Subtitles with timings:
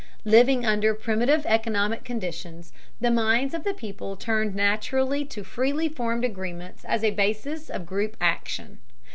[0.25, 6.25] Living under primitive economic conditions, the minds of the people turned naturally to freely formed
[6.25, 8.79] agreements as a basis of group action.